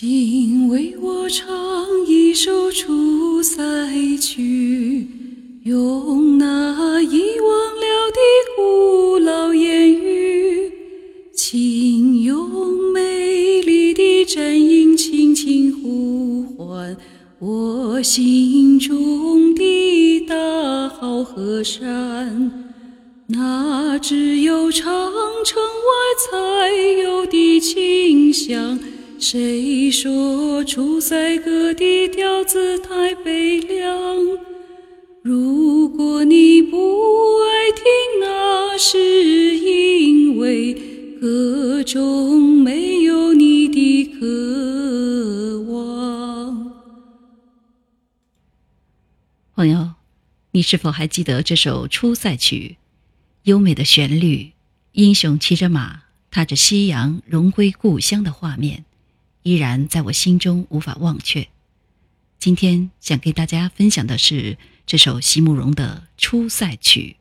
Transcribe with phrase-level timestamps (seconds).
[0.00, 1.46] 请为我唱
[2.06, 3.60] 一首《出塞
[4.18, 5.06] 曲》，
[5.68, 8.18] 用那遗忘了的
[8.56, 10.72] 古老言语，
[11.34, 12.48] 请用
[12.94, 16.96] 美丽的阵音轻轻呼唤
[17.38, 22.72] 我心中的大好河山，
[23.26, 24.88] 那只有长
[25.44, 25.92] 城外
[26.30, 26.72] 才
[27.02, 28.39] 有的清香。
[29.20, 33.94] 谁说出塞歌的调子太悲凉？
[35.22, 36.78] 如果你不
[37.42, 37.84] 爱听，
[38.22, 40.72] 那是因为
[41.20, 46.72] 歌中没有你的渴望。
[49.54, 49.90] 朋友，
[50.52, 52.78] 你是否还记得这首《出塞曲》？
[53.42, 54.52] 优美的旋律，
[54.92, 58.86] 英雄骑着马，踏着夕阳，荣归故乡的画面。
[59.42, 61.48] 依然在我心中无法忘却。
[62.38, 64.56] 今天想给大家分享的是
[64.86, 67.16] 这首席慕容的《出塞曲》。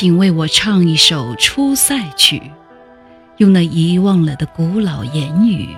[0.00, 2.38] 请为我唱一首《出塞曲》，
[3.36, 5.76] 用那遗忘了的古老言语，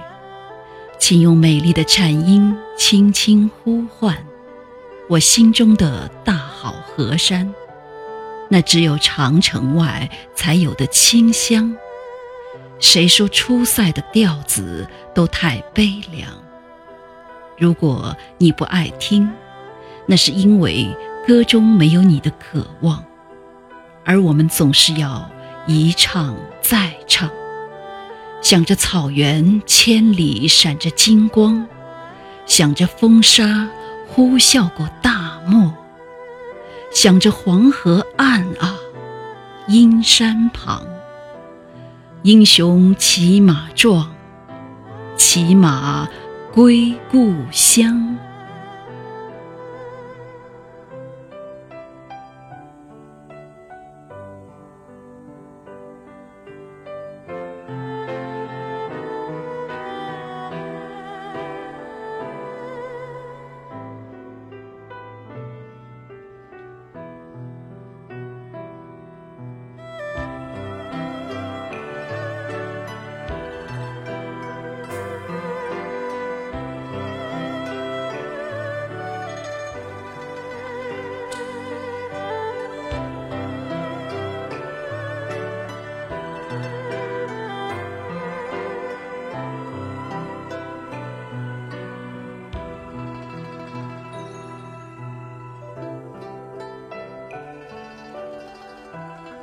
[0.97, 4.17] 请用美丽的颤音轻轻呼唤
[5.09, 7.53] 我心中的大好河山，
[8.49, 11.77] 那只有长城外才有的清香。
[12.79, 16.31] 谁说出塞的调子都太悲凉？
[17.59, 19.29] 如果你不爱听，
[20.07, 23.05] 那是因为歌中没有你的渴望。
[24.05, 25.31] 而我们总是要
[25.67, 27.31] 一唱再唱，
[28.41, 31.67] 想着草原千里闪着金光，
[32.47, 33.69] 想着风沙
[34.09, 35.73] 呼啸过大漠，
[36.93, 38.77] 想着黄河岸啊，
[39.69, 40.85] 阴山旁，
[42.23, 44.13] 英雄骑马壮，
[45.17, 46.09] 骑马
[46.53, 48.19] 归故乡。